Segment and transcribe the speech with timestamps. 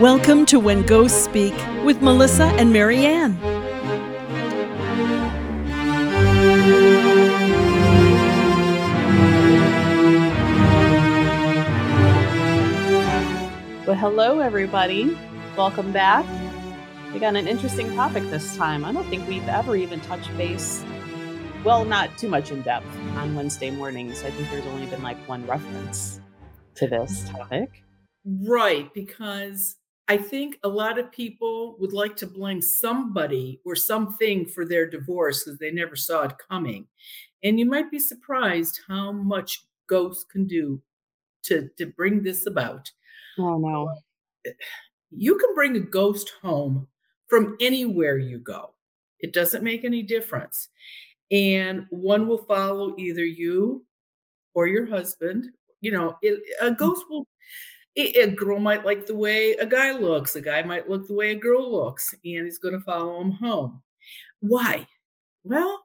[0.00, 3.36] Welcome to When Ghosts Speak with Melissa and Marianne.
[13.84, 15.18] Well, hello, everybody.
[15.56, 16.24] Welcome back.
[17.12, 18.84] We got an interesting topic this time.
[18.84, 20.84] I don't think we've ever even touched base,
[21.64, 22.86] well, not too much in depth
[23.16, 24.22] on Wednesday mornings.
[24.22, 26.20] I think there's only been like one reference
[26.76, 27.82] to this topic.
[28.24, 29.74] Right, because
[30.08, 34.88] I think a lot of people would like to blame somebody or something for their
[34.88, 36.86] divorce because they never saw it coming.
[37.44, 40.80] And you might be surprised how much ghosts can do
[41.44, 42.90] to, to bring this about.
[43.38, 43.90] Oh, no.
[44.46, 44.50] Uh,
[45.10, 46.88] you can bring a ghost home
[47.28, 48.74] from anywhere you go,
[49.20, 50.68] it doesn't make any difference.
[51.30, 53.84] And one will follow either you
[54.54, 55.46] or your husband.
[55.82, 56.78] You know, it, a mm.
[56.78, 57.26] ghost will
[57.98, 60.36] a girl might like the way a guy looks.
[60.36, 63.32] A guy might look the way a girl looks, and he's going to follow him
[63.32, 63.82] home.
[64.40, 64.86] Why?
[65.44, 65.82] Well,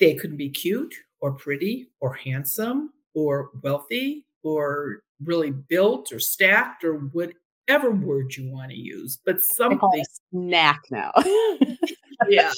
[0.00, 6.82] they could be cute or pretty or handsome or wealthy or really built or stacked
[6.82, 11.12] or whatever word you want to use, but something snack now.
[12.28, 12.50] yeah.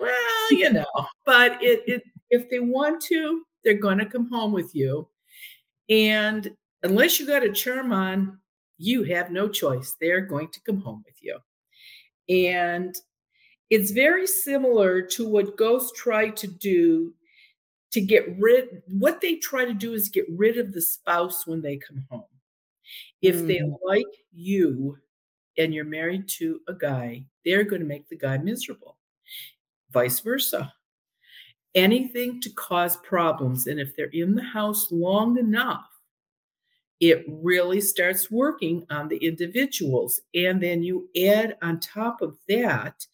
[0.00, 0.86] Well, you know,
[1.24, 5.08] but it, it if they want to, they're going to come home with you.
[5.88, 6.50] And
[6.86, 8.38] unless you got a charm on,
[8.78, 9.96] you have no choice.
[10.00, 11.38] They're going to come home with you.
[12.28, 12.94] And
[13.70, 17.12] it's very similar to what ghosts try to do
[17.92, 21.62] to get rid what they try to do is get rid of the spouse when
[21.62, 22.24] they come home.
[23.22, 23.46] If mm.
[23.46, 24.98] they like you
[25.58, 28.98] and you're married to a guy, they're going to make the guy miserable.
[29.92, 30.72] Vice versa.
[31.74, 35.86] Anything to cause problems and if they're in the house long enough,
[37.00, 40.20] it really starts working on the individuals.
[40.34, 43.06] And then you add on top of that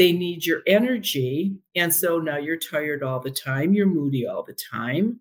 [0.00, 1.54] they need your energy.
[1.76, 5.20] And so now you're tired all the time, you're moody all the time.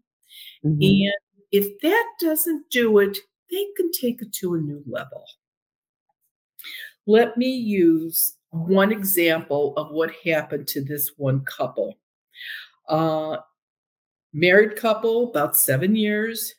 [0.64, 0.82] Mm-hmm.
[0.82, 1.14] And
[1.52, 3.18] if that doesn't do it,
[3.52, 5.26] they can take it to a new level.
[7.06, 11.98] Let me use one example of what happened to this one couple.
[12.88, 13.36] Uh,
[14.32, 16.54] married couple, about seven years,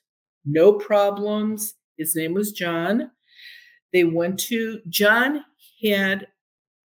[0.53, 1.75] no problems.
[1.99, 3.11] His name was John.
[3.93, 5.45] They went to, John
[5.83, 6.29] had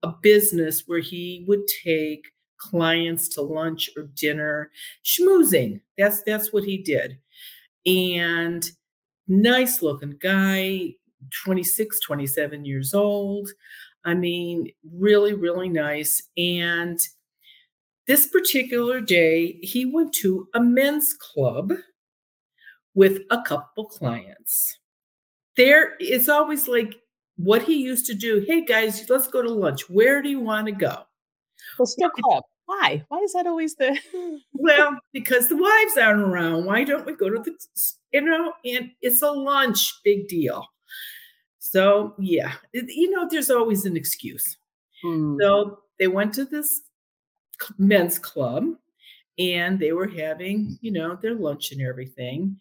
[0.04, 2.26] a business where he would take
[2.58, 4.72] clients to lunch or dinner,
[5.04, 5.82] schmoozing.
[5.98, 7.18] That's that's what he did.
[7.86, 8.70] And
[9.28, 10.96] nice looking guy,
[11.44, 13.50] 26, 27 years old.
[14.04, 16.22] I mean, really, really nice.
[16.38, 17.00] And
[18.08, 21.74] this particular day, he went to a men's club
[22.96, 24.80] with a couple clients.
[25.58, 26.96] There, it's always like
[27.38, 28.44] what he used to do.
[28.48, 29.90] Hey guys, let's go to lunch.
[29.90, 31.04] Where do you want to go?
[31.78, 32.44] Well, still club.
[32.66, 33.06] Why?
[33.10, 33.98] Why is that always the?
[34.54, 36.66] well, because the wives aren't around.
[36.66, 37.54] Why don't we go to the?
[38.12, 40.66] You know, and it's a lunch, big deal.
[41.60, 44.58] So yeah, you know, there's always an excuse.
[45.04, 45.38] Hmm.
[45.40, 46.82] So they went to this
[47.78, 48.66] men's club,
[49.38, 52.60] and they were having, you know, their lunch and everything.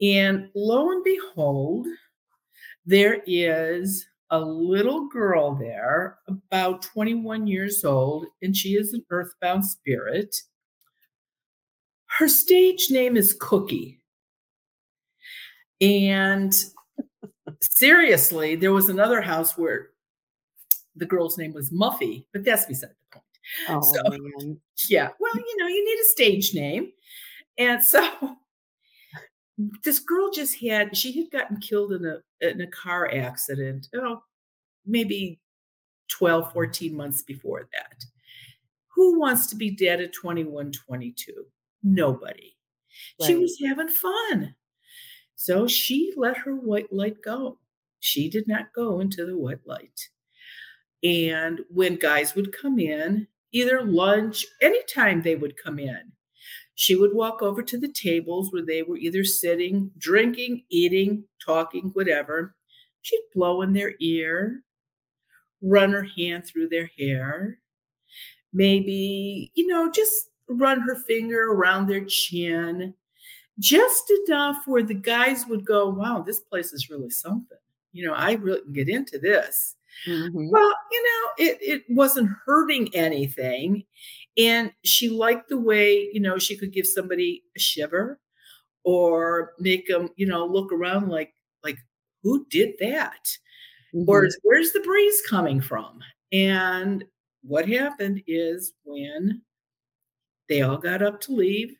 [0.00, 1.86] And lo and behold,
[2.84, 9.64] there is a little girl there, about 21 years old, and she is an earthbound
[9.64, 10.34] spirit.
[12.06, 14.00] Her stage name is Cookie.
[15.80, 16.54] And
[17.60, 19.90] seriously, there was another house where
[20.96, 22.90] the girl's name was Muffy, but that's beside.
[23.68, 24.60] Oh, so, man.
[24.88, 26.92] yeah, well, you know, you need a stage name.
[27.58, 28.36] And so
[29.84, 34.22] this girl just had she had gotten killed in a in a car accident oh
[34.86, 35.40] maybe
[36.10, 38.04] 12 14 months before that
[38.94, 41.32] who wants to be dead at 21 22
[41.82, 42.54] nobody
[43.20, 43.26] right.
[43.26, 44.54] she was having fun
[45.34, 47.58] so she let her white light go
[48.00, 50.08] she did not go into the white light
[51.02, 56.12] and when guys would come in either lunch anytime they would come in
[56.74, 61.90] she would walk over to the tables where they were either sitting, drinking, eating, talking,
[61.92, 62.54] whatever.
[63.02, 64.62] She'd blow in their ear,
[65.60, 67.58] run her hand through their hair,
[68.52, 72.94] maybe, you know, just run her finger around their chin,
[73.58, 77.58] just enough where the guys would go, wow, this place is really something.
[77.92, 79.76] You know, I really can get into this.
[80.06, 80.48] Mm-hmm.
[80.50, 83.84] Well, you know, it, it wasn't hurting anything.
[84.36, 88.18] And she liked the way, you know, she could give somebody a shiver
[88.84, 91.78] or make them, you know, look around like, like,
[92.22, 93.36] who did that?
[93.94, 94.08] Mm-hmm.
[94.08, 96.00] Or where's the breeze coming from?
[96.32, 97.04] And
[97.42, 99.42] what happened is when
[100.48, 101.74] they all got up to leave,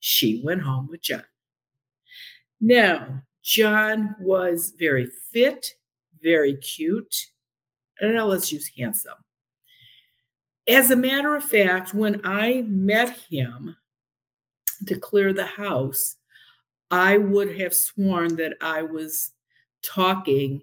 [0.00, 1.24] she went home with John.
[2.60, 5.74] Now, John was very fit,
[6.22, 7.14] very cute,
[8.02, 9.14] and now let's use handsome.
[10.68, 13.76] As a matter of fact, when I met him
[14.86, 16.16] to clear the house,
[16.90, 19.32] I would have sworn that I was
[19.82, 20.62] talking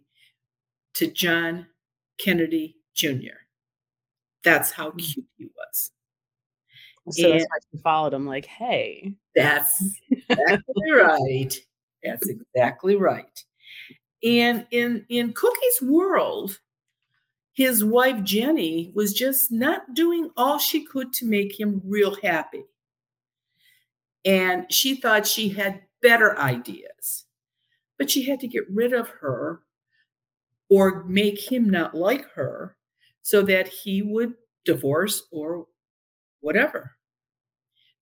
[0.96, 1.66] to John
[2.20, 3.40] Kennedy Jr.
[4.44, 4.98] That's how hmm.
[4.98, 5.92] cute he was.
[7.12, 9.16] So and that's why she followed him, like, hey.
[9.34, 9.82] That's
[10.12, 11.56] exactly right.
[12.04, 13.44] That's exactly right.
[14.24, 16.60] And in in Cookie's world,
[17.60, 22.64] his wife Jenny was just not doing all she could to make him real happy.
[24.24, 27.26] And she thought she had better ideas.
[27.98, 29.60] But she had to get rid of her
[30.70, 32.78] or make him not like her
[33.24, 35.68] so that he would divorce or
[36.40, 36.96] whatever.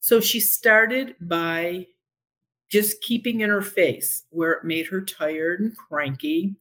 [0.01, 1.87] So she started by
[2.69, 6.57] just keeping in her face where it made her tired and cranky,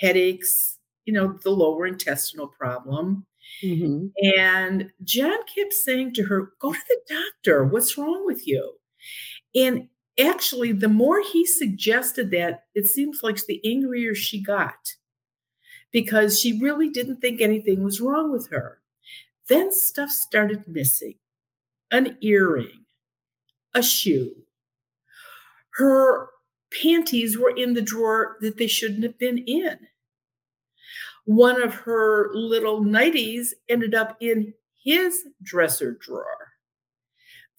[0.00, 0.77] headaches,
[1.08, 3.24] you know, the lower intestinal problem.
[3.64, 4.08] Mm-hmm.
[4.36, 7.64] And John kept saying to her, Go to the doctor.
[7.64, 8.74] What's wrong with you?
[9.54, 9.88] And
[10.20, 14.96] actually, the more he suggested that, it seems like the angrier she got
[15.90, 18.82] because she really didn't think anything was wrong with her.
[19.48, 21.14] Then stuff started missing
[21.90, 22.84] an earring,
[23.74, 24.34] a shoe.
[25.76, 26.28] Her
[26.70, 29.78] panties were in the drawer that they shouldn't have been in.
[31.28, 36.24] One of her little nighties ended up in his dresser drawer.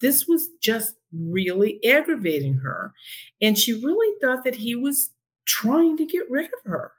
[0.00, 2.92] This was just really aggravating her.
[3.40, 5.10] And she really thought that he was
[5.44, 6.90] trying to get rid of her.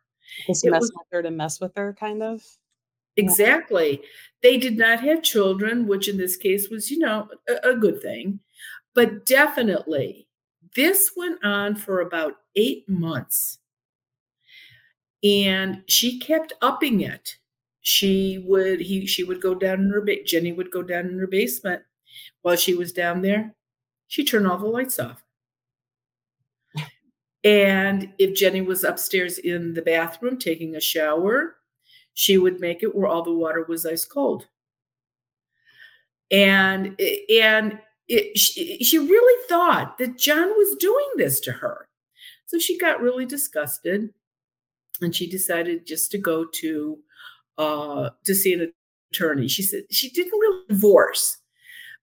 [0.47, 2.41] Just mess was, with her to mess with her, kind of.
[3.17, 4.01] Exactly.
[4.41, 8.01] They did not have children, which in this case was, you know, a, a good
[8.01, 8.39] thing.
[8.95, 10.25] But definitely,
[10.73, 13.57] this went on for about eight months.
[15.23, 17.37] And she kept upping it.
[17.81, 21.17] She would he she would go down in her ba- Jenny would go down in
[21.19, 21.83] her basement
[22.41, 23.55] while she was down there.
[24.07, 25.23] She'd turn all the lights off.
[27.43, 31.57] And if Jenny was upstairs in the bathroom taking a shower,
[32.13, 34.47] she would make it where all the water was ice cold.
[36.29, 41.87] And and it, she, she really thought that John was doing this to her.
[42.45, 44.13] So she got really disgusted
[45.01, 46.99] and she decided just to go to
[47.57, 48.71] uh, to see an
[49.11, 49.47] attorney.
[49.47, 51.37] She said she didn't really divorce,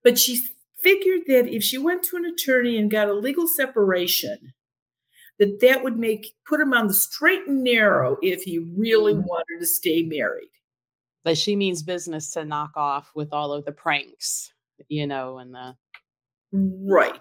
[0.03, 0.47] but she
[0.79, 4.53] figured that if she went to an attorney and got a legal separation,
[5.39, 9.27] that that would make put him on the straight and narrow if he really mm-hmm.
[9.27, 10.51] wanted to stay married.
[11.25, 14.53] But she means business to knock off with all of the pranks,
[14.89, 15.77] you know, and the
[16.53, 17.21] right.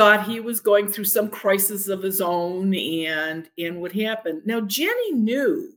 [0.00, 4.42] Thought he was going through some crisis of his own and and what happened.
[4.46, 5.74] Now Jenny knew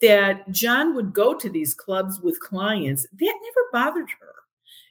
[0.00, 3.02] that John would go to these clubs with clients.
[3.12, 4.34] That never bothered her.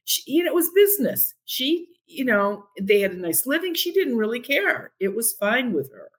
[0.06, 1.34] She, you know, it was business.
[1.46, 3.74] She you know, they had a nice living.
[3.74, 4.92] She didn't really care.
[5.00, 6.12] It was fine with her.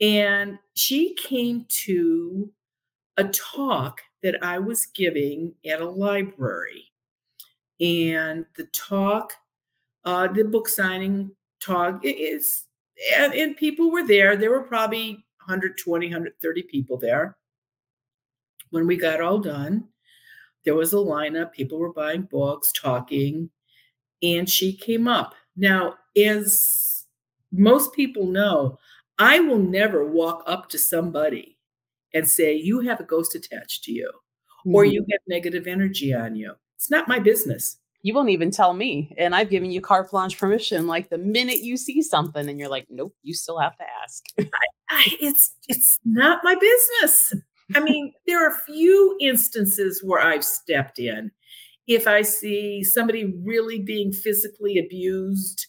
[0.00, 2.50] And she came to
[3.16, 6.90] a talk that I was giving at a library.
[7.80, 9.32] And the talk,
[10.04, 12.64] uh, the book signing talk is,
[13.16, 14.36] and, and people were there.
[14.36, 15.12] There were probably
[15.46, 17.36] 120, 130 people there.
[18.70, 19.88] When we got all done,
[20.64, 21.52] there was a lineup.
[21.52, 23.50] People were buying books, talking
[24.22, 25.34] and she came up.
[25.56, 27.06] Now, as
[27.52, 28.78] most people know,
[29.18, 31.58] I will never walk up to somebody
[32.14, 34.74] and say, You have a ghost attached to you, mm-hmm.
[34.74, 36.54] or you have negative energy on you.
[36.76, 37.76] It's not my business.
[38.02, 39.14] You won't even tell me.
[39.18, 40.86] And I've given you carte blanche permission.
[40.86, 44.24] Like the minute you see something and you're like, Nope, you still have to ask.
[44.38, 44.44] I,
[44.90, 47.34] I, it's it's not my business.
[47.74, 51.30] I mean, there are a few instances where I've stepped in
[51.90, 55.66] if I see somebody really being physically abused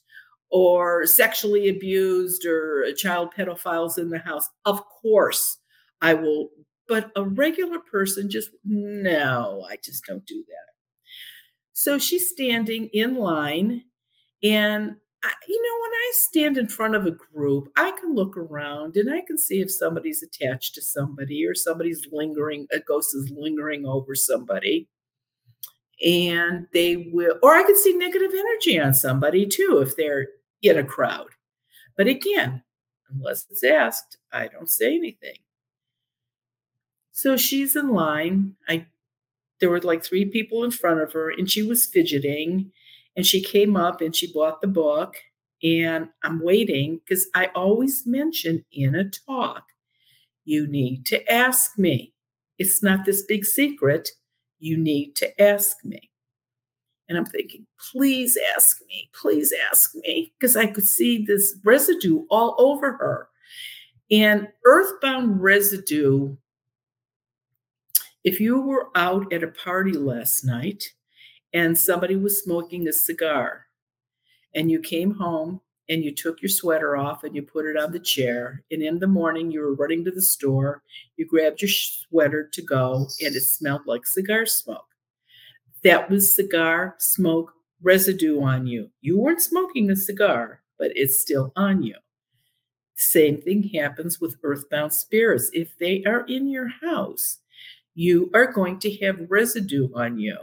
[0.51, 5.57] or sexually abused or a child pedophiles in the house, of course
[5.99, 6.49] I will.
[6.87, 10.70] But a regular person just, no, I just don't do that.
[11.73, 13.83] So she's standing in line.
[14.43, 18.37] And, I, you know, when I stand in front of a group, I can look
[18.37, 23.15] around and I can see if somebody's attached to somebody or somebody's lingering, a ghost
[23.15, 24.87] is lingering over somebody
[26.03, 30.27] and they will or i can see negative energy on somebody too if they're
[30.61, 31.27] in a crowd
[31.97, 32.63] but again
[33.13, 35.37] unless it's asked i don't say anything
[37.13, 38.55] So she's in line.
[38.67, 38.87] I
[39.61, 42.71] there were like three people in front of her and she was fidgeting
[43.15, 45.15] and she came up and she bought the book
[45.63, 49.63] and I'm waiting because I always mention in a talk,
[50.43, 52.13] you need to ask me.
[52.57, 54.09] It's not this big secret.
[54.59, 56.09] You need to ask me.
[57.07, 62.23] And I'm thinking, please ask me, please ask me, because I could see this residue
[62.29, 63.27] all over her.
[64.09, 66.35] And earthbound residue,
[68.23, 70.93] if you were out at a party last night
[71.53, 73.65] and somebody was smoking a cigar,
[74.55, 77.91] and you came home and you took your sweater off and you put it on
[77.91, 80.83] the chair, and in the morning you were running to the store,
[81.17, 84.85] you grabbed your sweater to go, and it smelled like cigar smoke
[85.83, 88.89] that was cigar smoke residue on you.
[89.01, 91.95] You weren't smoking a cigar, but it's still on you.
[92.95, 95.49] Same thing happens with earthbound spirits.
[95.53, 97.39] If they are in your house,
[97.95, 100.37] you are going to have residue on you.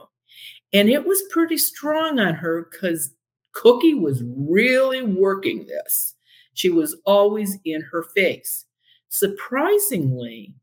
[0.72, 3.14] And it was pretty strong on her because
[3.52, 6.14] Cookie was really working this.
[6.54, 8.66] She was always in her face.
[9.08, 10.54] Surprisingly,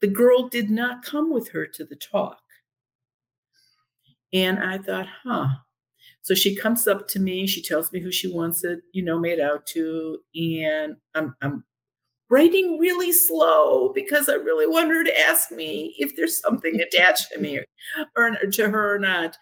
[0.00, 2.40] the girl did not come with her to the talk.
[4.32, 5.48] And I thought, huh.
[6.22, 9.18] So she comes up to me, she tells me who she wants it, you know,
[9.18, 10.18] made out to.
[10.34, 11.64] And I'm, I'm
[12.30, 16.04] writing really slow because I really want her to ask me mm-hmm.
[16.04, 17.64] if there's something attached to me or,
[18.16, 19.36] or to her or not.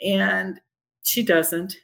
[0.00, 0.60] And
[1.02, 1.76] she doesn't.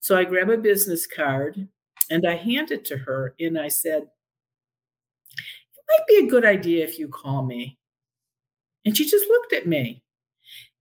[0.00, 1.68] So I grab a business card
[2.10, 6.84] and I hand it to her and I said, It might be a good idea
[6.84, 7.78] if you call me.
[8.84, 10.02] And she just looked at me.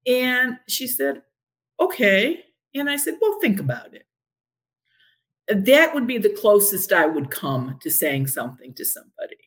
[0.05, 1.21] And she said,
[1.79, 2.43] Okay.
[2.75, 4.05] And I said, Well, think about it.
[5.47, 9.37] That would be the closest I would come to saying something to somebody.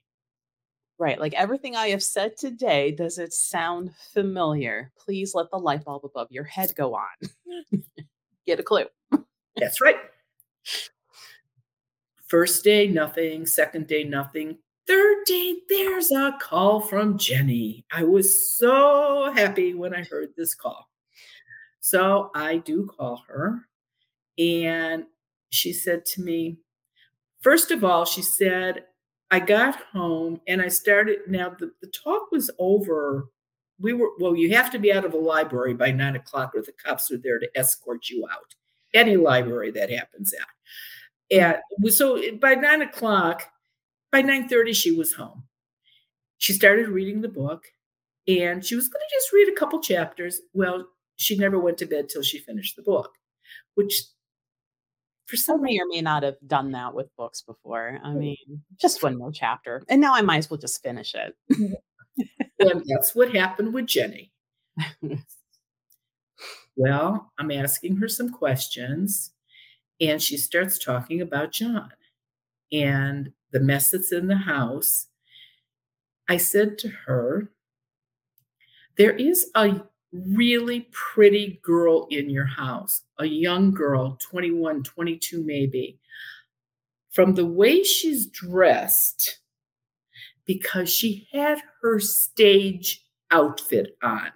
[0.98, 1.20] Right.
[1.20, 4.92] Like everything I have said today, does it sound familiar?
[4.98, 7.82] Please let the light bulb above your head go on.
[8.46, 8.86] Get a clue.
[9.56, 9.96] That's right.
[12.26, 13.46] First day, nothing.
[13.46, 14.58] Second day, nothing.
[14.86, 17.84] Third day, there's a call from Jenny.
[17.92, 20.88] I was so happy when I heard this call.
[21.80, 23.68] So I do call her,
[24.38, 25.04] and
[25.50, 26.58] she said to me,
[27.40, 28.84] first of all, she said,
[29.30, 31.20] I got home and I started.
[31.28, 33.28] Now, the, the talk was over.
[33.80, 36.62] We were, well, you have to be out of a library by nine o'clock, or
[36.62, 38.54] the cops are there to escort you out.
[38.94, 40.46] Any library that happens at.
[41.30, 43.50] And so eh, by nine o'clock,
[44.12, 45.44] by 9:30 she was home.
[46.38, 47.66] She started reading the book
[48.28, 50.40] and she was going to just read a couple chapters.
[50.52, 50.86] Well,
[51.16, 53.12] she never went to bed till she finished the book,
[53.74, 54.02] which
[55.26, 57.98] for some may or may not have done that with books before.
[58.02, 59.82] I mean, just one more chapter.
[59.88, 61.34] And now I might as well just finish it.
[61.52, 62.22] Mm-hmm.
[62.60, 64.32] and that's what happened with Jenny.
[66.76, 69.32] well, I'm asking her some questions,
[70.00, 71.90] and she starts talking about John.
[72.72, 75.06] And the mess that's in the house,
[76.28, 77.50] I said to her,
[78.96, 85.98] There is a really pretty girl in your house, a young girl, 21, 22 maybe.
[87.10, 89.38] From the way she's dressed,
[90.46, 94.30] because she had her stage outfit on.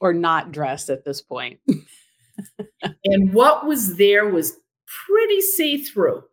[0.00, 1.60] Or not dressed at this point.
[3.04, 6.24] and what was there was pretty see through.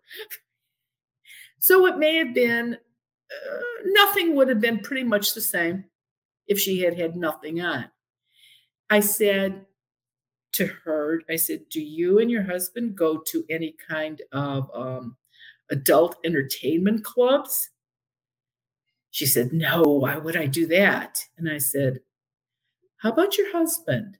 [1.60, 5.86] So it may have been, uh, nothing would have been pretty much the same
[6.48, 7.86] if she had had nothing on.
[8.90, 9.66] I said
[10.54, 15.18] to her, I said, Do you and your husband go to any kind of um,
[15.70, 17.70] adult entertainment clubs?
[19.12, 21.26] She said, No, why would I do that?
[21.38, 22.00] And I said,
[22.98, 24.18] How about your husband?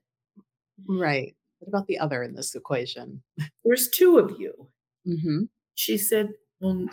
[0.88, 1.34] Right.
[1.58, 3.22] What about the other in this equation?
[3.64, 4.68] There's two of you.
[5.06, 5.44] Mm-hmm.
[5.74, 6.30] She said,
[6.60, 6.86] Well,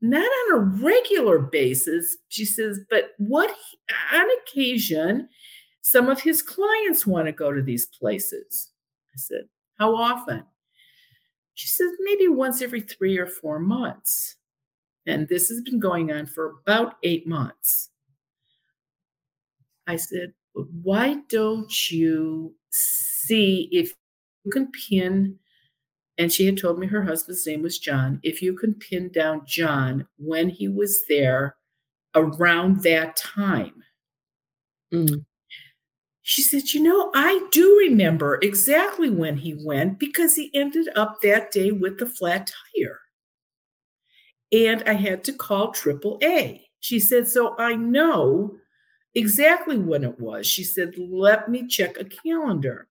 [0.00, 2.16] not on a regular basis.
[2.28, 3.50] She says, but what
[4.12, 5.28] on occasion,
[5.82, 8.70] some of his clients want to go to these places.
[9.14, 10.44] I said, How often?
[11.54, 14.36] She says, Maybe once every three or four months.
[15.06, 17.88] And this has been going on for about eight months.
[19.86, 23.94] I said, Why don't you see if
[24.44, 25.38] you can pin
[26.18, 28.18] and she had told me her husband's name was John.
[28.24, 31.56] If you can pin down John when he was there
[32.14, 33.84] around that time.
[34.92, 35.24] Mm.
[36.22, 41.18] She said, You know, I do remember exactly when he went because he ended up
[41.22, 43.00] that day with the flat tire.
[44.50, 46.62] And I had to call AAA.
[46.80, 48.56] She said, So I know
[49.14, 50.46] exactly when it was.
[50.46, 52.88] She said, Let me check a calendar.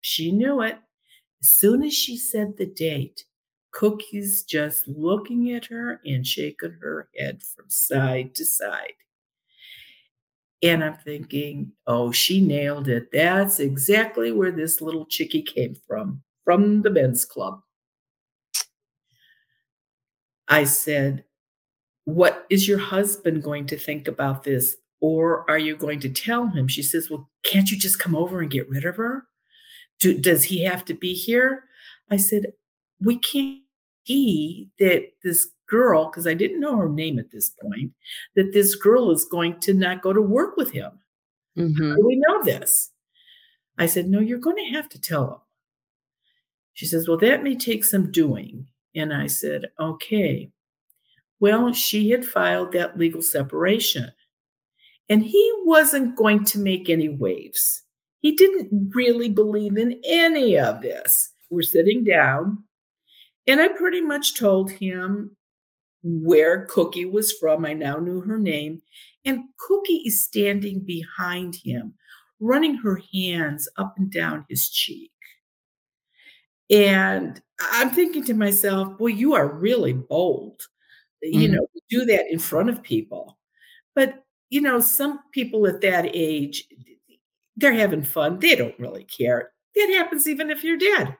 [0.00, 0.78] She knew it.
[1.42, 3.24] As soon as she said the date,
[3.72, 8.94] Cookie's just looking at her and shaking her head from side to side.
[10.62, 13.10] And I'm thinking, oh, she nailed it.
[13.12, 17.62] That's exactly where this little chickie came from, from the men's club.
[20.48, 21.24] I said,
[22.04, 24.76] What is your husband going to think about this?
[25.00, 26.68] Or are you going to tell him?
[26.68, 29.26] She says, Well, can't you just come over and get rid of her?
[30.00, 31.64] Do, does he have to be here?
[32.10, 32.46] I said,
[33.00, 33.60] We can't
[34.06, 37.92] see that this girl, because I didn't know her name at this point,
[38.34, 40.90] that this girl is going to not go to work with him.
[41.56, 41.94] Mm-hmm.
[42.04, 42.90] we know this?
[43.78, 45.38] I said, No, you're going to have to tell him.
[46.74, 48.66] She says, Well, that may take some doing.
[48.94, 50.50] And I said, Okay.
[51.38, 54.12] Well, she had filed that legal separation.
[55.08, 57.82] And he wasn't going to make any waves.
[58.20, 61.32] He didn't really believe in any of this.
[61.50, 62.64] We're sitting down,
[63.46, 65.36] and I pretty much told him
[66.02, 67.64] where Cookie was from.
[67.64, 68.82] I now knew her name.
[69.24, 71.94] And Cookie is standing behind him,
[72.38, 75.10] running her hands up and down his cheek.
[76.70, 80.62] And I'm thinking to myself, boy, you are really bold,
[81.24, 81.38] mm-hmm.
[81.38, 83.38] you know, do that in front of people.
[83.94, 86.64] But, you know, some people at that age,
[87.60, 88.38] they're having fun.
[88.38, 89.52] They don't really care.
[89.74, 91.16] It happens even if you're dead.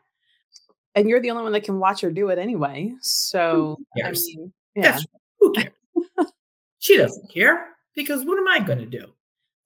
[0.94, 2.92] And you're the only one that can watch her do it anyway.
[3.00, 4.92] So, I mean, yeah.
[4.92, 5.06] That's,
[5.38, 5.73] who cares?
[6.78, 9.12] she doesn't care because what am I going to do?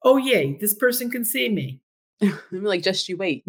[0.02, 1.80] Oh, yay, this person can see me.
[2.20, 3.44] I'm like, just you wait.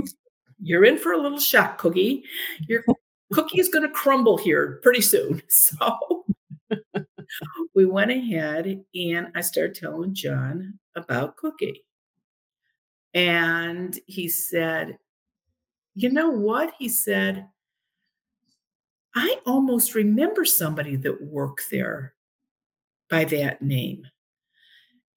[0.62, 2.24] you're in for a little shock, Cookie.
[2.68, 2.84] Your
[3.32, 5.42] cookie is going to crumble here pretty soon.
[5.52, 6.24] So
[7.74, 11.84] we went ahead and I started telling John about Cookie.
[13.14, 14.98] And he said,
[15.94, 16.74] You know what?
[16.78, 17.48] He said,
[19.14, 22.14] I almost remember somebody that worked there
[23.08, 24.06] by that name.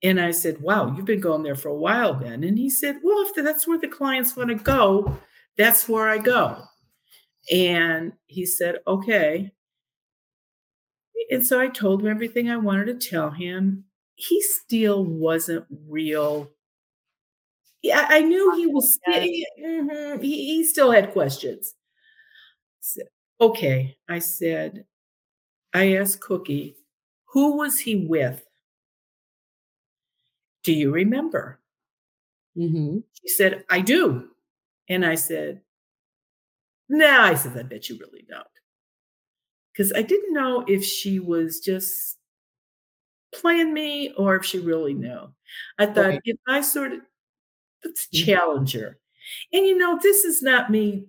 [0.02, 2.44] And I said, Wow, you've been going there for a while then.
[2.44, 5.18] And he said, Well, if that's where the clients want to go,
[5.58, 6.64] that's where I go.
[7.52, 9.52] And he said, okay.
[11.30, 13.86] And so I told him everything I wanted to tell him.
[14.16, 16.50] He still wasn't real.
[17.84, 18.94] Yeah, I knew he was.
[18.94, 21.76] Still, mm-hmm, he, he still had questions.
[22.80, 23.02] So,
[23.40, 24.86] okay, I said.
[25.74, 26.76] I asked Cookie,
[27.26, 28.44] who was he with?
[30.64, 31.60] Do you remember?
[32.56, 33.00] Mm-hmm.
[33.22, 34.30] She said, I do.
[34.88, 35.62] And I said,
[36.90, 38.46] Nah, I said, I bet you really don't.
[39.72, 42.18] Because I didn't know if she was just
[43.34, 45.34] playing me or if she really knew.
[45.80, 46.20] I thought okay.
[46.26, 47.00] if I sort of
[47.84, 48.26] let's mm-hmm.
[48.26, 49.00] challenge her.
[49.52, 51.06] And you know, this is not me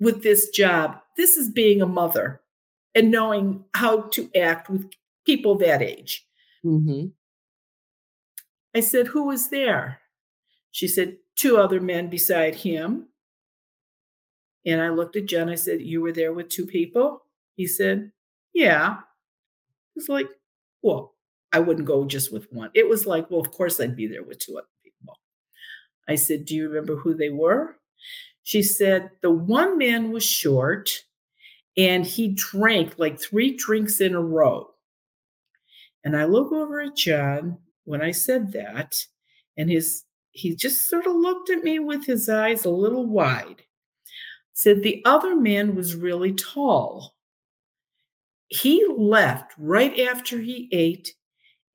[0.00, 0.98] with this job.
[1.16, 2.40] This is being a mother
[2.94, 4.90] and knowing how to act with
[5.24, 6.26] people that age.
[6.64, 7.08] Mm-hmm.
[8.74, 10.00] I said, Who was there?
[10.70, 13.08] She said, Two other men beside him.
[14.64, 15.48] And I looked at Jen.
[15.48, 17.24] I said, You were there with two people?
[17.56, 18.12] He said,
[18.52, 18.98] Yeah.
[19.96, 20.28] It's like,
[20.82, 21.14] Well,
[21.52, 22.70] I wouldn't go just with one.
[22.74, 24.60] It was like, Well, of course I'd be there with two.
[26.08, 27.76] I said, Do you remember who they were?
[28.42, 30.90] She said, The one man was short
[31.76, 34.68] and he drank like three drinks in a row.
[36.04, 39.06] And I look over at John when I said that,
[39.56, 43.62] and his he just sort of looked at me with his eyes a little wide
[44.52, 47.14] said the other man was really tall.
[48.48, 51.14] He left right after he ate,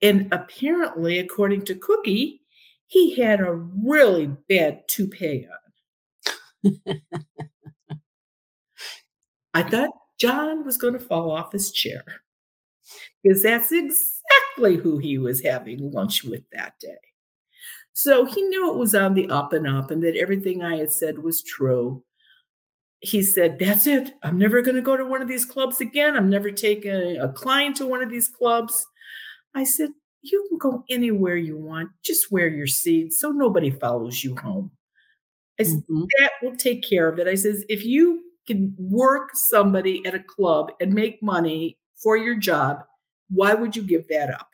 [0.01, 2.41] and apparently, according to Cookie,
[2.87, 5.47] he had a really bad toupee
[6.65, 7.01] on.
[9.53, 12.03] I thought John was going to fall off his chair
[13.23, 16.95] because that's exactly who he was having lunch with that day.
[17.93, 20.91] So he knew it was on the up and up and that everything I had
[20.91, 22.03] said was true
[23.01, 24.13] he said, That's it.
[24.23, 26.15] I'm never going to go to one of these clubs again.
[26.15, 28.85] I'm never taking a client to one of these clubs.
[29.53, 29.89] I said,
[30.31, 31.89] You can go anywhere you want.
[32.03, 34.71] Just wear your seeds so nobody follows you home.
[35.59, 36.03] I said, mm-hmm.
[36.19, 37.27] That will take care of it.
[37.27, 42.35] I says, If you can work somebody at a club and make money for your
[42.35, 42.83] job,
[43.29, 44.49] why would you give that up?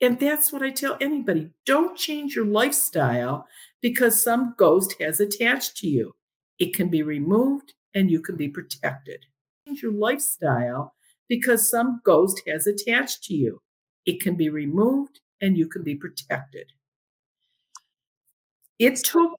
[0.00, 1.50] And that's what I tell anybody.
[1.64, 3.46] Don't change your lifestyle
[3.80, 6.12] because some ghost has attached to you.
[6.58, 9.24] It can be removed and you can be protected.
[9.66, 10.94] Change your lifestyle
[11.28, 13.60] because some ghost has attached to you.
[14.06, 16.72] It can be removed and you can be protected.
[18.78, 19.38] It took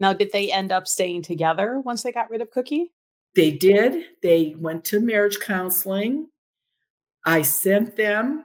[0.00, 2.92] Now, did they end up staying together once they got rid of Cookie?
[3.34, 4.04] They did.
[4.22, 6.28] They went to marriage counseling.
[7.24, 8.44] I sent them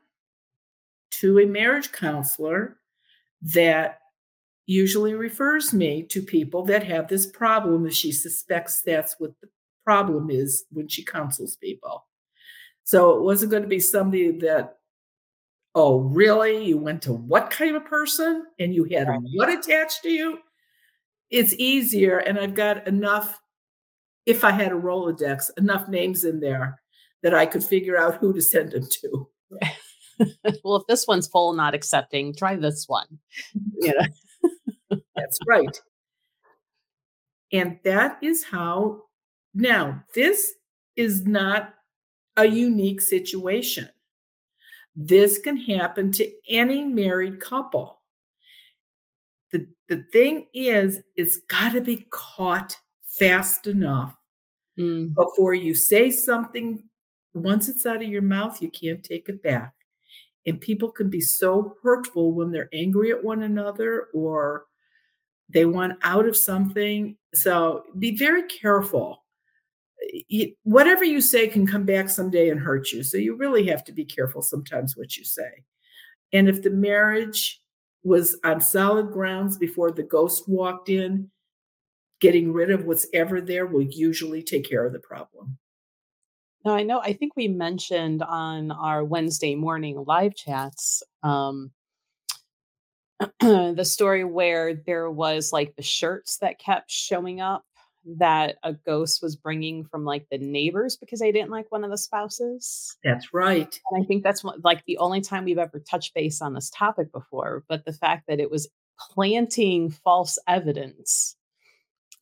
[1.12, 2.78] to a marriage counselor
[3.42, 4.00] that
[4.65, 9.50] usually refers me to people that have this problem if she suspects that's what the
[9.84, 12.06] problem is when she counsels people.
[12.89, 14.80] So it wasn't going to be somebody that,
[15.75, 16.65] oh, really?
[16.65, 20.39] You went to what kind of person and you had what attached to you?
[21.30, 22.17] It's easier.
[22.17, 23.39] And I've got enough,
[24.25, 26.82] if I had a Rolodex, enough names in there
[27.21, 29.30] that I could figure out who to send them to.
[30.63, 33.19] well, if this one's full, not accepting, try this one.
[33.82, 33.93] You
[34.89, 35.80] know, that's right.
[37.54, 39.04] And that is how,
[39.54, 40.54] now, this
[40.95, 41.75] is not
[42.39, 43.89] a unique situation.
[44.95, 48.02] This can happen to any married couple.
[49.52, 54.15] The, the thing is, it's got to be caught fast enough
[54.80, 55.13] mm.
[55.13, 56.84] before you say something.
[57.34, 59.73] Once it's out of your mouth, you can't take it back.
[60.45, 64.65] And people can be so hurtful when they're angry at one another or
[65.49, 67.17] they want out of something.
[67.34, 69.23] So be very careful
[70.63, 73.04] whatever you say can come back someday and hurt you.
[73.04, 75.63] So you really have to be careful sometimes what you say.
[76.34, 77.62] And if the marriage
[78.04, 81.30] was on solid grounds before the ghost walked in,
[82.22, 85.58] getting rid of what's ever there will usually take care of the problem.
[86.65, 91.72] Now, I know, I think we mentioned on our Wednesday morning live chats um,
[93.39, 97.63] the story where there was like the shirts that kept showing up
[98.05, 101.91] that a ghost was bringing from like the neighbors because they didn't like one of
[101.91, 102.97] the spouses.
[103.03, 103.79] That's right.
[103.91, 107.12] And I think that's like the only time we've ever touched base on this topic
[107.12, 107.63] before.
[107.67, 108.67] But the fact that it was
[109.13, 111.35] planting false evidence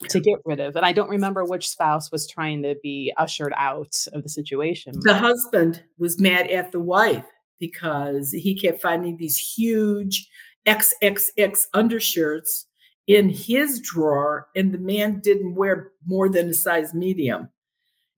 [0.09, 0.75] to get rid of.
[0.75, 4.93] And I don't remember which spouse was trying to be ushered out of the situation.
[5.01, 7.25] The husband was mad at the wife
[7.59, 10.29] because he kept finding these huge
[10.67, 12.67] XXX undershirts
[13.07, 17.49] in his drawer, and the man didn't wear more than a size medium.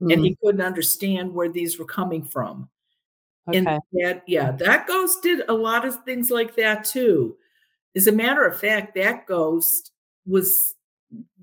[0.02, 0.12] Mm-hmm.
[0.12, 0.48] And he mm-hmm.
[0.48, 2.70] couldn't understand where these were coming from.
[3.48, 3.58] Okay.
[3.60, 7.38] And that, yeah, that ghost did a lot of things like that too.
[7.96, 9.92] As a matter of fact, that ghost
[10.26, 10.76] was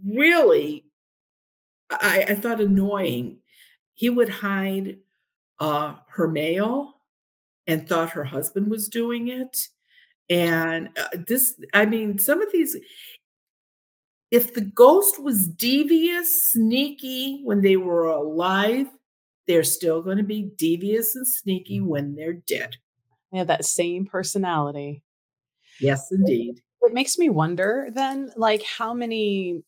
[0.04, 0.84] really,
[1.90, 3.38] I, I thought, annoying.
[3.94, 4.98] He would hide
[5.58, 6.94] uh, her mail
[7.66, 9.68] and thought her husband was doing it.
[10.28, 12.76] And uh, this, I mean, some of these,
[14.30, 18.88] if the ghost was devious, sneaky when they were alive,
[19.46, 21.86] they're still going to be devious and sneaky mm.
[21.86, 22.76] when they're dead.
[23.32, 25.02] They have that same personality.
[25.80, 26.60] Yes, indeed.
[26.82, 29.62] It makes me wonder then, like, how many,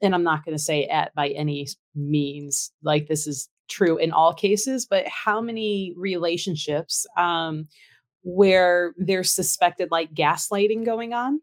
[0.00, 4.12] and I'm not going to say at by any means, like, this is true in
[4.12, 7.66] all cases, but how many relationships um,
[8.22, 11.40] where there's suspected like gaslighting going on?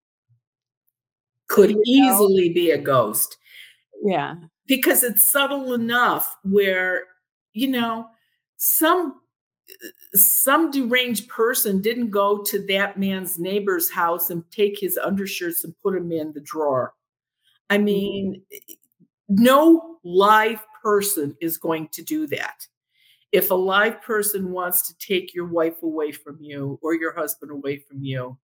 [1.48, 2.54] Could you easily know?
[2.54, 3.38] be a ghost.
[4.04, 4.36] Yeah.
[4.66, 7.04] Because it's subtle enough where,
[7.54, 8.08] you know,
[8.58, 9.20] some
[10.14, 15.74] some deranged person didn't go to that man's neighbor's house and take his undershirts and
[15.82, 16.94] put them in the drawer.
[17.70, 17.86] I mm-hmm.
[17.86, 18.42] mean,
[19.30, 22.68] no live person is going to do that.
[23.32, 27.52] If a live person wants to take your wife away from you or your husband
[27.52, 28.38] away from you,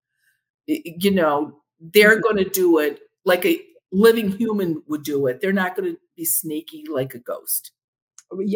[0.66, 2.22] you know, they're mm-hmm.
[2.22, 3.60] going to do it like a
[3.92, 5.40] living human would do it.
[5.40, 7.72] They're not going to be sneaky like a ghost.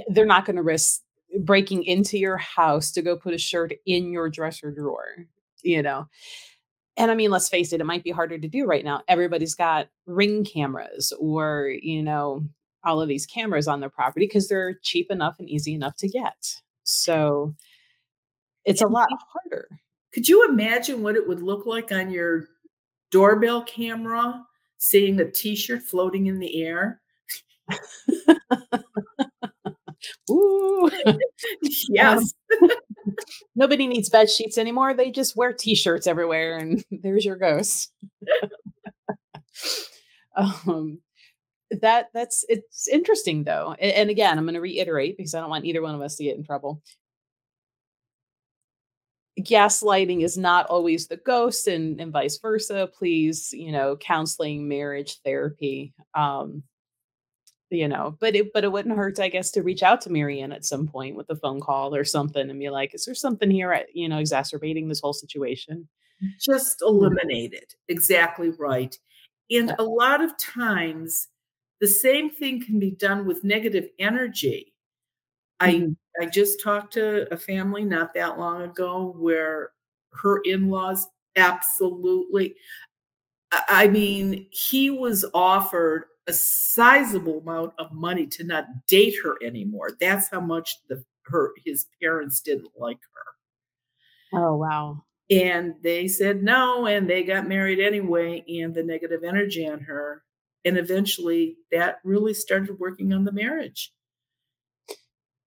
[0.08, 1.00] They're not going to risk
[1.40, 5.26] breaking into your house to go put a shirt in your dresser drawer,
[5.62, 6.06] you know.
[6.96, 9.02] And I mean, let's face it, it might be harder to do right now.
[9.08, 12.44] Everybody's got ring cameras or, you know,
[12.84, 16.08] all of these cameras on their property because they're cheap enough and easy enough to
[16.08, 16.60] get.
[16.84, 17.54] So
[18.64, 19.66] it's a lot harder.
[20.12, 22.46] Could you imagine what it would look like on your
[23.14, 24.44] doorbell camera,
[24.78, 27.00] seeing a t-shirt floating in the air.
[30.28, 30.90] Ooh.
[31.62, 32.34] yes.
[32.60, 32.70] Um,
[33.54, 34.94] nobody needs bed sheets anymore.
[34.94, 37.92] They just wear t-shirts everywhere and there's your ghost.
[40.36, 40.98] um
[41.70, 43.76] that that's it's interesting though.
[43.78, 46.16] And, and again, I'm going to reiterate because I don't want either one of us
[46.16, 46.82] to get in trouble
[49.44, 55.18] gaslighting is not always the ghost and, and vice versa please you know counseling marriage
[55.24, 56.62] therapy um
[57.70, 60.52] you know but it but it wouldn't hurt i guess to reach out to marianne
[60.52, 63.50] at some point with a phone call or something and be like is there something
[63.50, 65.88] here you know exacerbating this whole situation
[66.40, 67.74] Just eliminate it.
[67.88, 68.96] Exactly right.
[69.50, 71.28] And a lot of times,
[71.80, 74.73] the same thing can be done with negative energy.
[75.60, 75.92] Mm-hmm.
[76.20, 79.70] I I just talked to a family not that long ago where
[80.12, 82.54] her in-laws absolutely
[83.68, 89.90] I mean, he was offered a sizable amount of money to not date her anymore.
[90.00, 94.38] That's how much the her his parents didn't like her.
[94.38, 95.04] Oh wow.
[95.30, 100.22] And they said no, and they got married anyway, and the negative energy on her.
[100.64, 103.92] And eventually that really started working on the marriage.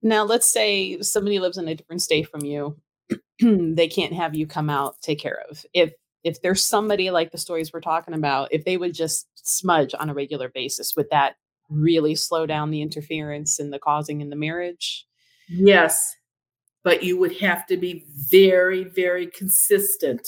[0.01, 2.77] Now, let's say somebody lives in a different state from you.
[3.39, 5.65] they can't have you come out take care of.
[5.73, 9.93] If if there's somebody like the stories we're talking about, if they would just smudge
[9.97, 11.35] on a regular basis, would that
[11.69, 15.05] really slow down the interference and the causing in the marriage?
[15.47, 16.15] Yes,
[16.83, 20.27] but you would have to be very, very consistent.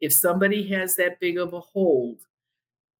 [0.00, 2.20] If somebody has that big of a hold,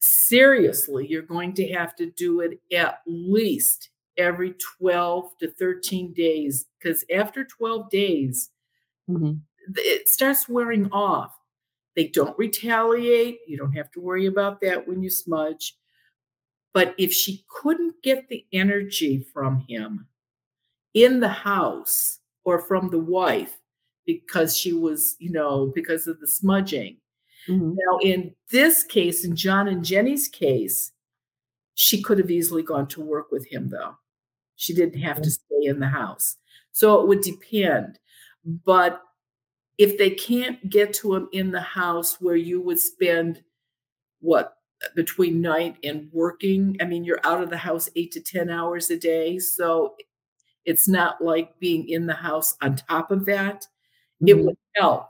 [0.01, 6.67] seriously, you're going to have to do it at least every 12 to 13 days
[6.79, 8.51] because after 12 days,
[9.09, 9.35] mm-hmm.
[9.77, 11.35] it starts wearing off.
[11.97, 13.39] They don't retaliate.
[13.47, 15.77] You don't have to worry about that when you smudge.
[16.75, 20.07] But if she couldn't get the energy from him
[20.95, 23.59] in the house or from the wife
[24.07, 26.97] because she was, you know, because of the smudging.
[27.47, 27.75] Mm-hmm.
[27.75, 30.93] Now, in this case, in John and Jenny's case,
[31.75, 33.97] she could have easily gone to work with him, though.
[34.59, 36.37] She didn't have to stay in the house.
[36.73, 37.99] So it would depend.
[38.45, 39.01] But
[39.79, 43.43] if they can't get to them in the house where you would spend
[44.21, 44.55] what
[44.95, 48.91] between night and working i mean you're out of the house 8 to 10 hours
[48.91, 49.95] a day so
[50.65, 53.63] it's not like being in the house on top of that
[54.23, 54.29] mm-hmm.
[54.29, 55.09] it would help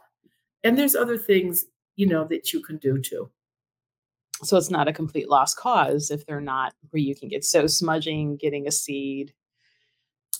[0.64, 3.30] and there's other things you know that you can do too
[4.42, 7.66] so it's not a complete lost cause if they're not where you can get so
[7.66, 9.34] smudging getting a seed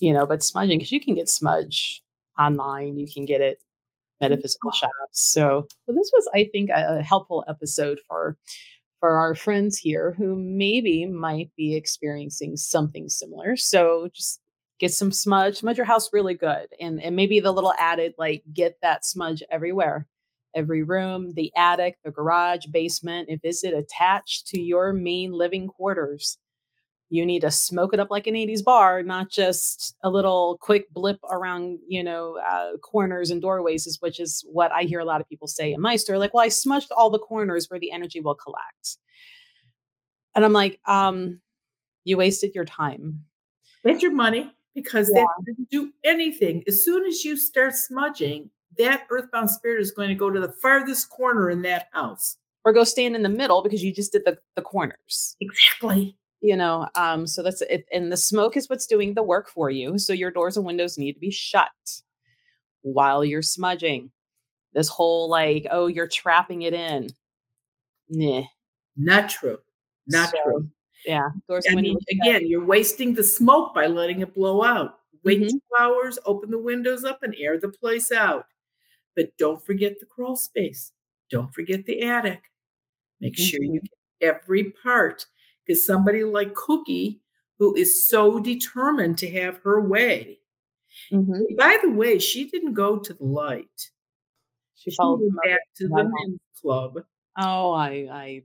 [0.00, 2.02] you know but smudging because you can get smudge
[2.38, 3.58] online you can get it
[4.20, 4.28] mm.
[4.28, 4.92] metaphysical shops.
[5.12, 8.36] So, so this was, I think, a, a helpful episode for
[9.00, 13.56] for our friends here who maybe might be experiencing something similar.
[13.56, 14.40] So just
[14.80, 16.66] get some smudge, smudge your house really good.
[16.80, 20.06] And and maybe the little added like get that smudge everywhere.
[20.54, 25.68] Every room, the attic, the garage, basement, if is it attached to your main living
[25.68, 26.38] quarters
[27.10, 30.92] you need to smoke it up like an 80s bar not just a little quick
[30.92, 35.20] blip around you know uh, corners and doorways which is what i hear a lot
[35.20, 37.90] of people say in my store like well i smudged all the corners where the
[37.92, 38.98] energy will collect
[40.34, 41.40] and i'm like um
[42.08, 43.22] you wasted your time.
[43.84, 45.22] And your money because yeah.
[45.22, 46.64] that didn't do anything.
[46.66, 50.52] As soon as you start smudging that earthbound spirit is going to go to the
[50.62, 52.36] farthest corner in that house.
[52.64, 55.36] Or go stand in the middle because you just did the, the corners.
[55.40, 59.48] Exactly you know um so that's it and the smoke is what's doing the work
[59.48, 61.68] for you so your doors and windows need to be shut
[62.82, 64.10] while you're smudging
[64.74, 67.08] this whole like oh you're trapping it in
[68.08, 68.42] nah.
[68.96, 69.58] not true
[70.06, 70.68] not so, true
[71.04, 75.40] yeah doors and windows again you're wasting the smoke by letting it blow out wait
[75.40, 75.48] mm-hmm.
[75.48, 78.46] two hours open the windows up and air the place out
[79.16, 80.92] but don't forget the crawl space
[81.30, 82.42] don't forget the attic
[83.20, 83.42] make mm-hmm.
[83.42, 83.86] sure you mm-hmm.
[84.20, 85.26] get every part
[85.68, 87.20] is somebody like Cookie,
[87.58, 90.38] who is so determined to have her way.
[91.12, 91.56] Mm-hmm.
[91.56, 93.90] By the way, she didn't go to the light.
[94.74, 97.00] She, she followed back to the men's club.
[97.36, 98.42] Oh, I, I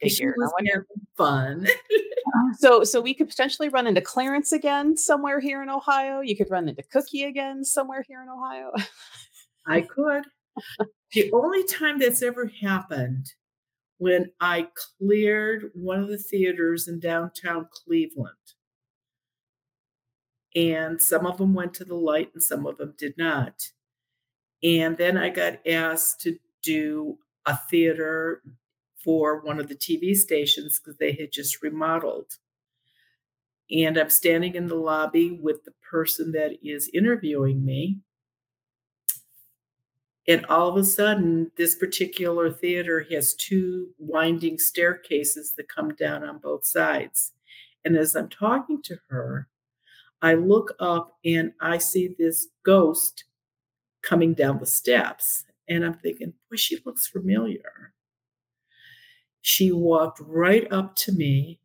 [0.00, 0.12] figured.
[0.12, 1.66] She was having fun.
[2.58, 6.20] so, so we could potentially run into Clarence again somewhere here in Ohio.
[6.20, 8.72] You could run into Cookie again somewhere here in Ohio.
[9.66, 10.24] I could.
[11.12, 13.32] the only time that's ever happened
[14.00, 18.34] when I cleared one of the theaters in downtown Cleveland.
[20.56, 23.60] And some of them went to the light and some of them did not.
[24.62, 28.40] And then I got asked to do a theater
[29.04, 32.38] for one of the TV stations because they had just remodeled.
[33.70, 37.98] And I'm standing in the lobby with the person that is interviewing me.
[40.28, 46.22] And all of a sudden, this particular theater has two winding staircases that come down
[46.22, 47.32] on both sides.
[47.84, 49.48] And as I'm talking to her,
[50.22, 53.24] I look up and I see this ghost
[54.02, 55.44] coming down the steps.
[55.68, 57.94] And I'm thinking, boy, she looks familiar.
[59.40, 61.60] She walked right up to me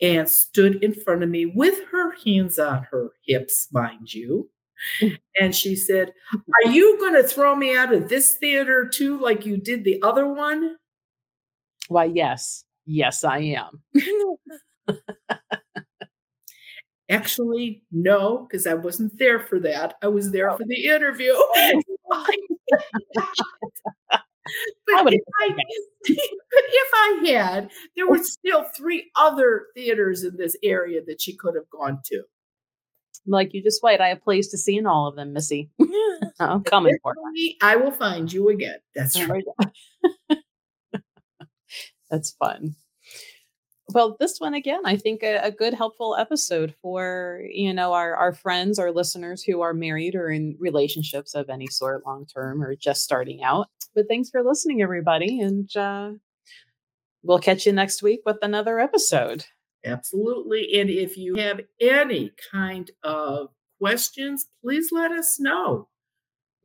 [0.00, 4.50] and stood in front of me with her hands on her hips, mind you
[5.00, 5.18] Mm.
[5.40, 6.68] and she said, mm-hmm.
[6.68, 10.00] Are you going to throw me out of this theater too, like you did the
[10.02, 10.76] other one?
[11.88, 12.64] Why, yes.
[12.86, 13.82] Yes, I am.
[17.08, 19.94] Actually, no, because I wasn't there for that.
[20.02, 20.56] I was there oh.
[20.56, 21.34] for the interview.
[22.08, 22.24] Oh
[24.86, 25.64] but, if I, but
[26.06, 31.56] if I had, there were still three other theaters in this area that she could
[31.56, 32.22] have gone to.
[33.26, 34.00] Like you just wait.
[34.00, 35.70] I have plays to see in all of them, Missy.
[36.40, 37.54] I'm coming for you.
[37.62, 38.78] I will find you again.
[38.94, 39.44] That's right.
[42.10, 42.76] That's fun.
[43.90, 48.16] Well, this one again, I think a, a, good, helpful episode for you know our
[48.16, 52.62] our friends, our listeners who are married or in relationships of any sort, long term
[52.62, 53.68] or just starting out.
[53.94, 56.12] But thanks for listening, everybody, and uh,
[57.22, 59.46] we'll catch you next week with another episode.
[59.86, 60.80] Absolutely.
[60.80, 65.88] And if you have any kind of questions, please let us know.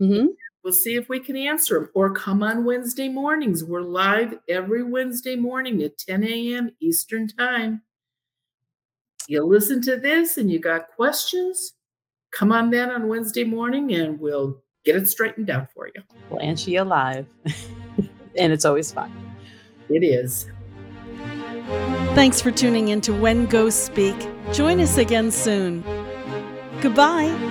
[0.01, 0.27] Mm-hmm.
[0.63, 3.63] We'll see if we can answer them or come on Wednesday mornings.
[3.63, 6.71] We're live every Wednesday morning at 10 a.m.
[6.79, 7.81] Eastern Time.
[9.27, 11.73] You listen to this and you got questions,
[12.31, 16.01] come on then on Wednesday morning and we'll get it straightened out for you.
[16.29, 17.27] We'll answer you live.
[18.35, 19.11] and it's always fun.
[19.89, 20.47] It is.
[22.13, 24.15] Thanks for tuning in to When Ghosts Speak.
[24.51, 25.81] Join us again soon.
[26.81, 27.50] Goodbye.